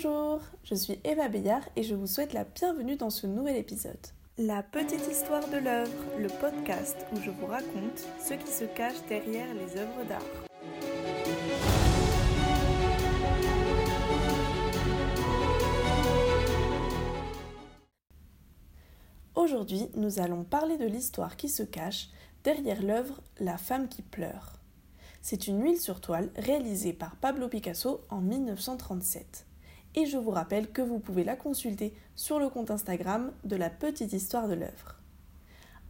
Bonjour, 0.00 0.40
je 0.62 0.76
suis 0.76 1.00
Eva 1.02 1.26
Bayard 1.28 1.64
et 1.74 1.82
je 1.82 1.96
vous 1.96 2.06
souhaite 2.06 2.32
la 2.32 2.44
bienvenue 2.44 2.94
dans 2.94 3.10
ce 3.10 3.26
nouvel 3.26 3.56
épisode. 3.56 3.98
La 4.36 4.62
petite 4.62 5.04
histoire 5.10 5.48
de 5.48 5.56
l'œuvre, 5.56 5.90
le 6.16 6.28
podcast 6.28 6.96
où 7.12 7.16
je 7.20 7.32
vous 7.32 7.46
raconte 7.46 8.06
ce 8.20 8.34
qui 8.34 8.46
se 8.46 8.62
cache 8.62 8.94
derrière 9.08 9.52
les 9.54 9.76
œuvres 9.76 10.04
d'art. 10.08 10.22
Aujourd'hui, 19.34 19.88
nous 19.96 20.20
allons 20.20 20.44
parler 20.44 20.76
de 20.76 20.86
l'histoire 20.86 21.36
qui 21.36 21.48
se 21.48 21.64
cache 21.64 22.10
derrière 22.44 22.84
l'œuvre 22.84 23.20
La 23.40 23.58
femme 23.58 23.88
qui 23.88 24.02
pleure. 24.02 24.60
C'est 25.22 25.48
une 25.48 25.60
huile 25.60 25.80
sur 25.80 26.00
toile 26.00 26.30
réalisée 26.36 26.92
par 26.92 27.16
Pablo 27.16 27.48
Picasso 27.48 28.02
en 28.10 28.20
1937. 28.20 29.47
Et 29.94 30.06
je 30.06 30.16
vous 30.16 30.30
rappelle 30.30 30.70
que 30.70 30.82
vous 30.82 30.98
pouvez 30.98 31.24
la 31.24 31.36
consulter 31.36 31.94
sur 32.14 32.38
le 32.38 32.48
compte 32.48 32.70
Instagram 32.70 33.32
de 33.44 33.56
la 33.56 33.70
petite 33.70 34.12
histoire 34.12 34.48
de 34.48 34.54
l'œuvre. 34.54 34.96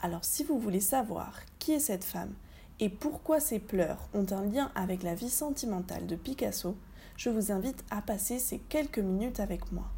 Alors 0.01 0.25
si 0.25 0.45
vous 0.45 0.59
voulez 0.59 0.81
savoir 0.81 1.41
qui 1.59 1.73
est 1.73 1.81
cette 1.81 2.05
femme 2.05 2.33
et 2.81 2.89
pourquoi 2.89 3.41
ses 3.41 3.59
pleurs 3.59 4.09
ont 4.15 4.27
un 4.31 4.45
lien 4.45 4.71
avec 4.75 5.03
la 5.03 5.15
vie 5.15 5.31
sentimentale 5.31 6.07
de 6.07 6.15
Picasso, 6.15 6.77
je 7.17 7.31
vous 7.31 7.51
invite 7.51 7.85
à 7.91 8.01
passer 8.01 8.39
ces 8.39 8.59
quelques 8.59 9.01
minutes 9.01 9.41
avec 9.41 9.73
moi. 9.73 9.91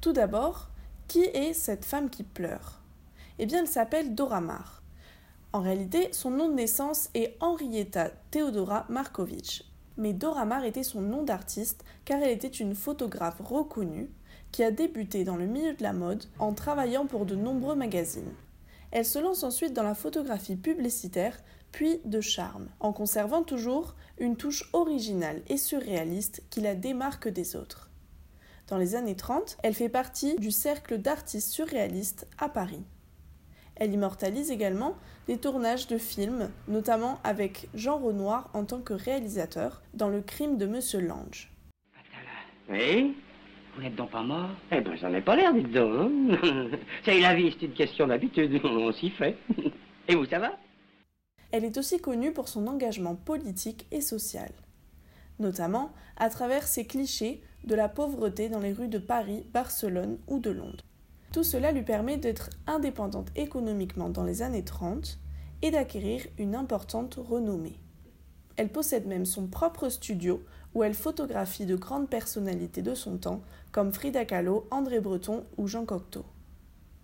Tout 0.00 0.12
d'abord, 0.12 0.68
qui 1.06 1.22
est 1.22 1.52
cette 1.52 1.84
femme 1.84 2.10
qui 2.10 2.24
pleure? 2.24 2.80
Eh 3.38 3.46
bien, 3.46 3.60
elle 3.60 3.68
s'appelle 3.68 4.14
Dora 4.16 4.40
Maar. 4.40 4.82
En 5.52 5.60
réalité, 5.60 6.08
son 6.12 6.30
nom 6.30 6.48
de 6.48 6.54
naissance 6.54 7.10
est 7.14 7.36
Henrietta 7.40 8.10
Theodora 8.30 8.86
Markovitch. 8.88 9.62
Mais 9.96 10.12
Dora 10.12 10.44
Maar 10.44 10.64
était 10.64 10.82
son 10.82 11.00
nom 11.00 11.22
d'artiste 11.22 11.84
car 12.04 12.20
elle 12.22 12.30
était 12.30 12.48
une 12.48 12.74
photographe 12.74 13.40
reconnue 13.40 14.10
qui 14.50 14.62
a 14.62 14.70
débuté 14.70 15.24
dans 15.24 15.36
le 15.36 15.46
milieu 15.46 15.74
de 15.74 15.82
la 15.82 15.92
mode 15.92 16.24
en 16.38 16.52
travaillant 16.52 17.06
pour 17.06 17.26
de 17.26 17.34
nombreux 17.34 17.74
magazines. 17.74 18.32
Elle 18.90 19.06
se 19.06 19.18
lance 19.18 19.42
ensuite 19.42 19.72
dans 19.72 19.82
la 19.82 19.94
photographie 19.94 20.56
publicitaire 20.56 21.38
puis 21.72 22.00
de 22.04 22.20
charme, 22.20 22.68
en 22.80 22.92
conservant 22.92 23.42
toujours 23.42 23.94
une 24.18 24.36
touche 24.36 24.68
originale 24.74 25.42
et 25.48 25.56
surréaliste 25.56 26.42
qui 26.50 26.60
la 26.60 26.74
démarque 26.74 27.28
des 27.28 27.56
autres. 27.56 27.88
Dans 28.68 28.76
les 28.76 28.94
années 28.94 29.16
30, 29.16 29.56
elle 29.62 29.74
fait 29.74 29.88
partie 29.88 30.36
du 30.36 30.50
cercle 30.50 30.98
d'artistes 30.98 31.50
surréalistes 31.50 32.26
à 32.38 32.48
Paris. 32.48 32.84
Elle 33.82 33.94
immortalise 33.94 34.52
également 34.52 34.94
des 35.26 35.38
tournages 35.38 35.88
de 35.88 35.98
films, 35.98 36.50
notamment 36.68 37.18
avec 37.24 37.68
Jean 37.74 37.98
Renoir 37.98 38.48
en 38.54 38.64
tant 38.64 38.80
que 38.80 38.92
réalisateur 38.92 39.82
dans 39.92 40.08
Le 40.08 40.20
crime 40.20 40.56
de 40.56 40.66
Monsieur 40.66 41.00
Lange. 41.00 41.50
Oui? 42.70 43.16
Vous 43.74 43.82
n'êtes 43.82 43.96
donc 43.96 44.12
pas 44.12 44.22
mort? 44.22 44.50
Eh 44.70 44.80
ben, 44.80 44.96
j'en 44.96 45.12
ai 45.12 45.20
pas 45.20 45.34
l'air, 45.34 45.52
dites 45.52 45.72
donc. 45.72 45.92
Hein? 45.98 46.68
c'est 47.04 47.18
la 47.18 47.34
vie, 47.34 47.52
c'est 47.58 47.66
une 47.66 47.72
question 47.72 48.06
d'habitude, 48.06 48.60
on 48.64 48.92
s'y 48.92 49.10
fait. 49.10 49.36
Et 50.06 50.14
vous, 50.14 50.26
ça 50.26 50.38
va? 50.38 50.52
Elle 51.50 51.64
est 51.64 51.76
aussi 51.76 51.98
connue 51.98 52.32
pour 52.32 52.46
son 52.46 52.68
engagement 52.68 53.16
politique 53.16 53.86
et 53.90 54.00
social, 54.00 54.52
notamment 55.40 55.92
à 56.16 56.30
travers 56.30 56.68
ses 56.68 56.86
clichés 56.86 57.42
de 57.64 57.74
la 57.74 57.88
pauvreté 57.88 58.48
dans 58.48 58.60
les 58.60 58.72
rues 58.72 58.86
de 58.86 58.98
Paris, 59.00 59.44
Barcelone 59.52 60.18
ou 60.28 60.38
de 60.38 60.50
Londres. 60.50 60.84
Tout 61.32 61.44
cela 61.44 61.72
lui 61.72 61.82
permet 61.82 62.18
d'être 62.18 62.50
indépendante 62.66 63.30
économiquement 63.36 64.10
dans 64.10 64.24
les 64.24 64.42
années 64.42 64.64
30 64.64 65.18
et 65.62 65.70
d'acquérir 65.70 66.26
une 66.38 66.54
importante 66.54 67.14
renommée. 67.14 67.78
Elle 68.56 68.68
possède 68.68 69.06
même 69.06 69.24
son 69.24 69.46
propre 69.46 69.88
studio 69.88 70.42
où 70.74 70.82
elle 70.82 70.94
photographie 70.94 71.64
de 71.64 71.74
grandes 71.74 72.10
personnalités 72.10 72.82
de 72.82 72.94
son 72.94 73.16
temps 73.16 73.40
comme 73.72 73.94
Frida 73.94 74.26
Kahlo, 74.26 74.66
André 74.70 75.00
Breton 75.00 75.44
ou 75.56 75.66
Jean 75.66 75.86
Cocteau. 75.86 76.26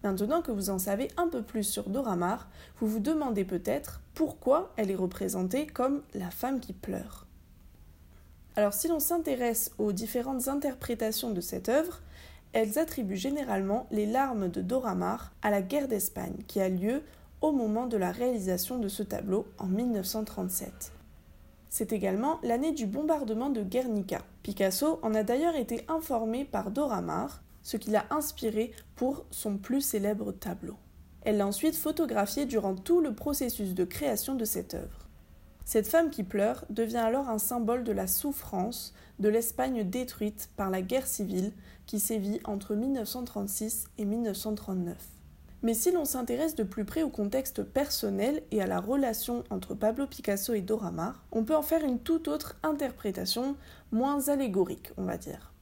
Maintenant 0.05 0.43
que 0.43 0.53
vous 0.53 0.69
en 0.69 0.79
savez 0.79 1.09
un 1.17 1.29
peu 1.29 1.43
plus 1.43 1.65
sur 1.65 1.89
Dora 1.89 2.15
Maar, 2.15 2.49
vous 2.81 2.87
vous 2.87 3.01
demandez 3.01 3.45
peut-être 3.45 4.03
pourquoi 4.15 4.73
elle 4.77 4.91
est 4.91 4.97
représentée 4.97 5.67
comme 5.67 6.03
la 6.15 6.31
femme 6.31 6.61
qui 6.61 6.75
pleure. 6.75 7.27
Alors 8.57 8.75
si 8.75 8.89
l'on 8.89 9.01
s'intéresse 9.01 9.73
aux 9.79 9.93
différentes 9.93 10.49
interprétations 10.49 11.31
de 11.31 11.41
cette 11.41 11.69
œuvre, 11.69 12.03
elles 12.53 12.79
attribuent 12.79 13.17
généralement 13.17 13.87
les 13.91 14.07
larmes 14.07 14.49
de 14.49 14.61
Dora 14.61 14.95
Maar 14.95 15.33
à 15.43 15.51
la 15.51 15.63
guerre 15.63 15.89
d'Espagne 15.89 16.43
qui 16.47 16.61
a 16.61 16.69
lieu 16.69 17.03
au 17.41 17.53
moment 17.53 17.87
de 17.87 17.97
la 17.97 18.11
réalisation 18.11 18.79
de 18.79 18.89
ce 18.89 19.03
tableau 19.03 19.47
en 19.59 19.67
1937. 19.67 20.93
C'est 21.71 21.93
également 21.93 22.39
l'année 22.43 22.73
du 22.73 22.87
bombardement 22.87 23.51
de 23.51 23.63
Guernica. 23.63 24.23
Picasso 24.43 24.99
en 25.03 25.15
a 25.15 25.23
d'ailleurs 25.23 25.57
été 25.57 25.85
informé 25.89 26.45
par 26.45 26.71
Dora 26.71 27.03
Maar, 27.03 27.43
ce 27.63 27.77
qui 27.77 27.91
l'a 27.91 28.07
inspiré 28.11 28.73
pour 28.97 29.27
son 29.31 29.59
plus 29.59 29.83
célèbre 29.83 30.33
tableau. 30.33 30.77
Elle 31.23 31.37
l'a 31.37 31.47
ensuite 31.47 31.77
photographié 31.77 32.47
durant 32.47 32.75
tout 32.75 33.01
le 33.01 33.15
processus 33.15 33.75
de 33.75 33.85
création 33.85 34.35
de 34.35 34.45
cette 34.45 34.75
œuvre. 34.75 35.08
Cette 35.69 35.87
femme 35.87 36.09
qui 36.09 36.23
pleure 36.23 36.65
devient 36.71 36.97
alors 36.97 37.29
un 37.29 37.37
symbole 37.37 37.85
de 37.85 37.93
la 37.93 38.07
souffrance 38.07 38.95
de 39.19 39.29
l'Espagne 39.29 39.85
détruite 39.85 40.49
par 40.57 40.71
la 40.71 40.81
guerre 40.81 41.07
civile 41.07 41.53
qui 41.85 42.01
sévit 42.01 42.41
entre 42.45 42.75
1936 42.75 43.85
et 43.99 44.07
1939. 44.07 44.97
Mais 45.61 45.75
si 45.75 45.93
l'on 45.93 46.07
s'intéresse 46.07 46.55
de 46.55 46.63
plus 46.63 46.87
près 46.87 47.03
au 47.03 47.11
contexte 47.11 47.63
personnel 47.63 48.43
et 48.51 48.63
à 48.63 48.67
la 48.67 48.81
relation 48.81 49.45
entre 49.51 49.75
Pablo 49.75 50.07
Picasso 50.07 50.55
et 50.55 50.63
Dora 50.63 50.91
Maar, 50.91 51.23
on 51.33 51.45
peut 51.45 51.55
en 51.55 51.61
faire 51.61 51.85
une 51.85 51.99
toute 51.99 52.29
autre 52.29 52.57
interprétation, 52.63 53.55
moins 53.93 54.29
allégorique, 54.29 54.93
on 54.97 55.05
va 55.05 55.19
dire. 55.19 55.53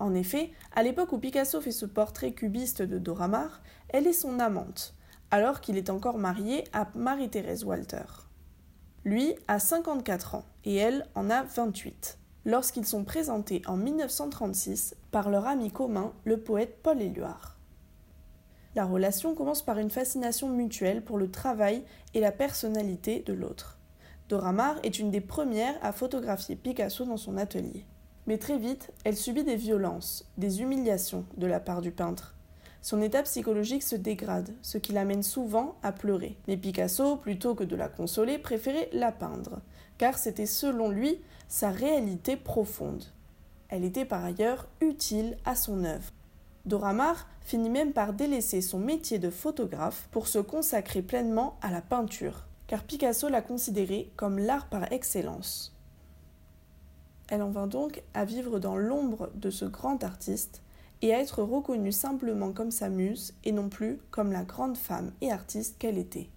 En 0.00 0.14
effet, 0.14 0.50
à 0.74 0.82
l'époque 0.82 1.12
où 1.12 1.18
Picasso 1.18 1.60
fait 1.60 1.70
ce 1.70 1.86
portrait 1.86 2.32
cubiste 2.32 2.82
de 2.82 2.98
Dora 2.98 3.28
Maar, 3.28 3.62
elle 3.90 4.08
est 4.08 4.14
son 4.14 4.40
amante, 4.40 4.96
alors 5.30 5.60
qu'il 5.60 5.78
est 5.78 5.90
encore 5.90 6.18
marié 6.18 6.64
à 6.72 6.88
Marie-Thérèse 6.96 7.62
Walter. 7.62 8.02
Lui 9.04 9.34
a 9.48 9.58
54 9.58 10.36
ans 10.36 10.44
et 10.64 10.76
elle 10.76 11.08
en 11.16 11.28
a 11.28 11.42
28, 11.42 12.18
lorsqu'ils 12.44 12.86
sont 12.86 13.02
présentés 13.02 13.60
en 13.66 13.76
1936 13.76 14.94
par 15.10 15.28
leur 15.28 15.48
ami 15.48 15.72
commun, 15.72 16.12
le 16.24 16.38
poète 16.38 16.78
Paul 16.84 17.02
Éluard. 17.02 17.58
La 18.76 18.84
relation 18.84 19.34
commence 19.34 19.62
par 19.62 19.78
une 19.78 19.90
fascination 19.90 20.48
mutuelle 20.48 21.02
pour 21.02 21.18
le 21.18 21.28
travail 21.28 21.82
et 22.14 22.20
la 22.20 22.30
personnalité 22.30 23.24
de 23.26 23.32
l'autre. 23.32 23.80
Dora 24.28 24.52
Maar 24.52 24.76
est 24.84 25.00
une 25.00 25.10
des 25.10 25.20
premières 25.20 25.74
à 25.82 25.90
photographier 25.90 26.54
Picasso 26.54 27.04
dans 27.04 27.16
son 27.16 27.36
atelier. 27.38 27.84
Mais 28.28 28.38
très 28.38 28.56
vite, 28.56 28.92
elle 29.02 29.16
subit 29.16 29.42
des 29.42 29.56
violences, 29.56 30.30
des 30.38 30.62
humiliations 30.62 31.26
de 31.36 31.48
la 31.48 31.58
part 31.58 31.80
du 31.80 31.90
peintre, 31.90 32.36
son 32.82 33.00
état 33.00 33.22
psychologique 33.22 33.84
se 33.84 33.94
dégrade, 33.94 34.52
ce 34.60 34.76
qui 34.76 34.92
l'amène 34.92 35.22
souvent 35.22 35.76
à 35.84 35.92
pleurer. 35.92 36.36
Mais 36.48 36.56
Picasso, 36.56 37.16
plutôt 37.16 37.54
que 37.54 37.62
de 37.64 37.76
la 37.76 37.88
consoler, 37.88 38.38
préférait 38.38 38.90
la 38.92 39.12
peindre, 39.12 39.60
car 39.98 40.18
c'était 40.18 40.46
selon 40.46 40.90
lui 40.90 41.20
sa 41.46 41.70
réalité 41.70 42.36
profonde. 42.36 43.04
Elle 43.68 43.84
était 43.84 44.04
par 44.04 44.24
ailleurs 44.24 44.66
utile 44.80 45.36
à 45.44 45.54
son 45.54 45.84
œuvre. 45.84 46.10
Dora 46.66 46.92
Maar 46.92 47.28
finit 47.40 47.70
même 47.70 47.92
par 47.92 48.12
délaisser 48.12 48.60
son 48.60 48.78
métier 48.78 49.18
de 49.18 49.30
photographe 49.30 50.08
pour 50.10 50.26
se 50.26 50.38
consacrer 50.38 51.02
pleinement 51.02 51.56
à 51.62 51.70
la 51.70 51.80
peinture, 51.80 52.46
car 52.66 52.82
Picasso 52.82 53.28
l'a 53.28 53.42
considérée 53.42 54.10
comme 54.16 54.38
l'art 54.38 54.66
par 54.66 54.92
excellence. 54.92 55.72
Elle 57.28 57.42
en 57.42 57.50
vint 57.50 57.66
donc 57.66 58.02
à 58.12 58.24
vivre 58.24 58.58
dans 58.58 58.76
l'ombre 58.76 59.30
de 59.34 59.50
ce 59.50 59.64
grand 59.64 60.02
artiste, 60.04 60.62
et 61.02 61.12
à 61.12 61.20
être 61.20 61.42
reconnue 61.42 61.92
simplement 61.92 62.52
comme 62.52 62.70
sa 62.70 62.88
muse 62.88 63.34
et 63.44 63.52
non 63.52 63.68
plus 63.68 63.98
comme 64.10 64.32
la 64.32 64.44
grande 64.44 64.76
femme 64.76 65.12
et 65.20 65.30
artiste 65.30 65.76
qu'elle 65.78 65.98
était. 65.98 66.28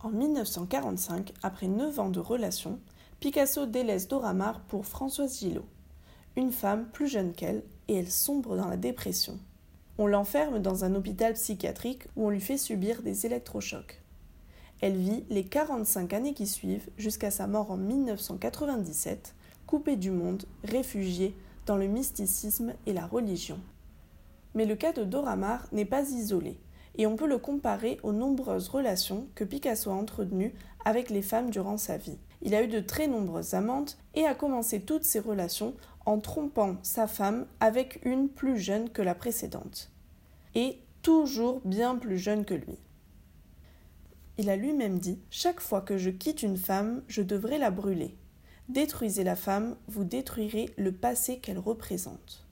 En 0.00 0.10
1945, 0.10 1.32
après 1.42 1.68
neuf 1.68 1.98
ans 1.98 2.10
de 2.10 2.20
relation, 2.20 2.80
Picasso 3.20 3.64
délaisse 3.64 4.08
Dora 4.08 4.34
Maar 4.34 4.60
pour 4.68 4.84
Françoise 4.84 5.38
Gillot, 5.38 5.64
une 6.36 6.52
femme 6.52 6.86
plus 6.92 7.08
jeune 7.08 7.32
qu'elle, 7.32 7.62
et 7.88 7.94
elle 7.94 8.10
sombre 8.10 8.56
dans 8.56 8.68
la 8.68 8.76
dépression. 8.76 9.38
On 9.96 10.06
l'enferme 10.06 10.58
dans 10.58 10.84
un 10.84 10.94
hôpital 10.94 11.32
psychiatrique 11.32 12.02
où 12.16 12.26
on 12.26 12.30
lui 12.30 12.40
fait 12.40 12.58
subir 12.58 13.02
des 13.02 13.24
électrochocs. 13.24 14.02
Elle 14.82 14.96
vit 14.96 15.24
les 15.30 15.44
45 15.44 16.12
années 16.12 16.34
qui 16.34 16.46
suivent 16.46 16.90
jusqu'à 16.98 17.30
sa 17.30 17.46
mort 17.46 17.70
en 17.70 17.78
1997, 17.78 19.34
coupée 19.66 19.96
du 19.96 20.10
monde, 20.10 20.44
réfugiée 20.64 21.34
dans 21.66 21.76
le 21.76 21.88
mysticisme 21.88 22.72
et 22.86 22.92
la 22.92 23.06
religion. 23.06 23.58
Mais 24.54 24.64
le 24.64 24.76
cas 24.76 24.92
de 24.92 25.04
Dora 25.04 25.36
Maar 25.36 25.66
n'est 25.72 25.84
pas 25.84 26.08
isolé, 26.10 26.58
et 26.96 27.06
on 27.06 27.16
peut 27.16 27.26
le 27.26 27.38
comparer 27.38 27.98
aux 28.02 28.12
nombreuses 28.12 28.68
relations 28.68 29.26
que 29.34 29.44
Picasso 29.44 29.90
a 29.90 29.94
entretenues 29.94 30.54
avec 30.84 31.10
les 31.10 31.22
femmes 31.22 31.50
durant 31.50 31.76
sa 31.76 31.98
vie. 31.98 32.18
Il 32.42 32.54
a 32.54 32.62
eu 32.62 32.68
de 32.68 32.80
très 32.80 33.08
nombreuses 33.08 33.54
amantes 33.54 33.98
et 34.14 34.24
a 34.24 34.34
commencé 34.34 34.80
toutes 34.80 35.04
ses 35.04 35.18
relations 35.18 35.74
en 36.06 36.20
trompant 36.20 36.76
sa 36.82 37.06
femme 37.06 37.46
avec 37.60 38.00
une 38.04 38.28
plus 38.28 38.58
jeune 38.58 38.88
que 38.88 39.02
la 39.02 39.14
précédente, 39.14 39.90
et 40.54 40.78
toujours 41.02 41.60
bien 41.64 41.96
plus 41.96 42.18
jeune 42.18 42.44
que 42.44 42.54
lui. 42.54 42.78
Il 44.38 44.50
a 44.50 44.56
lui-même 44.56 44.98
dit 44.98 45.18
Chaque 45.30 45.60
fois 45.60 45.80
que 45.80 45.98
je 45.98 46.10
quitte 46.10 46.42
une 46.42 46.58
femme, 46.58 47.02
je 47.08 47.22
devrais 47.22 47.58
la 47.58 47.70
brûler. 47.70 48.16
Détruisez 48.68 49.22
la 49.22 49.36
femme, 49.36 49.76
vous 49.86 50.02
détruirez 50.02 50.70
le 50.76 50.90
passé 50.90 51.38
qu'elle 51.38 51.58
représente. 51.58 52.44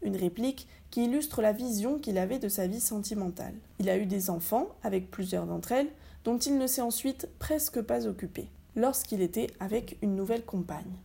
Une 0.00 0.16
réplique 0.16 0.66
qui 0.90 1.04
illustre 1.04 1.42
la 1.42 1.52
vision 1.52 1.98
qu'il 1.98 2.16
avait 2.16 2.38
de 2.38 2.48
sa 2.48 2.66
vie 2.66 2.80
sentimentale. 2.80 3.54
Il 3.78 3.90
a 3.90 3.98
eu 3.98 4.06
des 4.06 4.30
enfants 4.30 4.68
avec 4.82 5.10
plusieurs 5.10 5.46
d'entre 5.46 5.72
elles, 5.72 5.90
dont 6.24 6.38
il 6.38 6.56
ne 6.56 6.66
s'est 6.66 6.80
ensuite 6.80 7.28
presque 7.38 7.82
pas 7.82 8.06
occupé, 8.06 8.48
lorsqu'il 8.76 9.20
était 9.20 9.48
avec 9.60 9.98
une 10.00 10.16
nouvelle 10.16 10.44
compagne. 10.44 10.96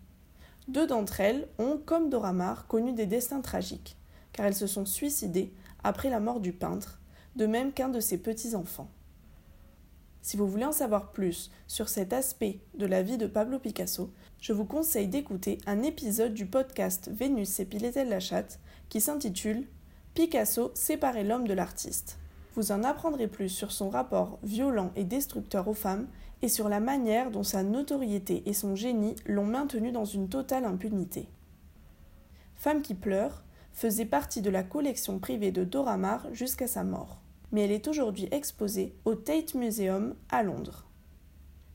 Deux 0.69 0.87
d'entre 0.87 1.19
elles 1.19 1.47
ont, 1.59 1.79
comme 1.85 2.09
Doramar, 2.09 2.67
connu 2.67 2.93
des 2.93 3.05
destins 3.05 3.41
tragiques, 3.41 3.97
car 4.31 4.45
elles 4.45 4.55
se 4.55 4.67
sont 4.67 4.85
suicidées 4.85 5.53
après 5.83 6.09
la 6.09 6.19
mort 6.19 6.39
du 6.39 6.53
peintre, 6.53 6.99
de 7.35 7.45
même 7.45 7.73
qu'un 7.73 7.89
de 7.89 7.99
ses 7.99 8.17
petits-enfants. 8.17 8.89
Si 10.27 10.35
vous 10.35 10.49
voulez 10.49 10.65
en 10.65 10.73
savoir 10.73 11.13
plus 11.13 11.51
sur 11.67 11.87
cet 11.87 12.11
aspect 12.11 12.59
de 12.77 12.85
la 12.85 13.01
vie 13.01 13.17
de 13.17 13.27
Pablo 13.27 13.59
Picasso, 13.59 14.11
je 14.41 14.51
vous 14.51 14.65
conseille 14.65 15.07
d'écouter 15.07 15.57
un 15.65 15.83
épisode 15.83 16.33
du 16.33 16.45
podcast 16.45 17.09
Vénus 17.09 17.47
s'épilait-elle 17.47 18.09
la 18.09 18.19
chatte 18.19 18.59
qui 18.89 18.99
s'intitule 18.99 19.65
Picasso 20.15 20.71
séparait 20.73 21.23
l'homme 21.23 21.47
de 21.47 21.53
l'artiste. 21.53 22.19
Vous 22.55 22.73
en 22.73 22.83
apprendrez 22.83 23.29
plus 23.29 23.47
sur 23.47 23.71
son 23.71 23.89
rapport 23.89 24.37
violent 24.43 24.91
et 24.97 25.05
destructeur 25.05 25.65
aux 25.69 25.73
femmes 25.73 26.09
et 26.41 26.49
sur 26.49 26.67
la 26.67 26.81
manière 26.81 27.31
dont 27.31 27.43
sa 27.43 27.63
notoriété 27.63 28.43
et 28.47 28.53
son 28.53 28.75
génie 28.75 29.15
l'ont 29.27 29.45
maintenu 29.45 29.93
dans 29.93 30.03
une 30.03 30.27
totale 30.27 30.65
impunité. 30.65 31.29
Femme 32.55 32.81
qui 32.81 32.95
pleure 32.95 33.45
faisait 33.71 34.03
partie 34.03 34.41
de 34.41 34.49
la 34.49 34.63
collection 34.63 35.19
privée 35.19 35.53
de 35.53 35.63
Dora 35.63 35.95
Maar 35.95 36.27
jusqu'à 36.33 36.67
sa 36.67 36.83
mort 36.83 37.21
mais 37.51 37.63
elle 37.63 37.71
est 37.71 37.87
aujourd'hui 37.87 38.27
exposée 38.31 38.93
au 39.05 39.15
Tate 39.15 39.53
Museum 39.53 40.15
à 40.29 40.43
Londres. 40.43 40.85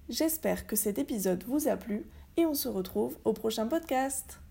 J'espère 0.09 0.67
que 0.67 0.77
cet 0.77 0.99
épisode 0.99 1.45
vous 1.45 1.69
a 1.69 1.77
plu 1.77 2.05
et 2.37 2.45
on 2.45 2.55
se 2.55 2.69
retrouve 2.69 3.17
au 3.25 3.33
prochain 3.33 3.67
podcast. 3.67 4.42